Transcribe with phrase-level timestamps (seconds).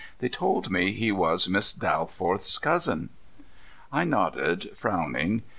[0.17, 3.09] They told me he was Miss Dalforth's cousin."
[3.91, 5.43] I nodded, frowning.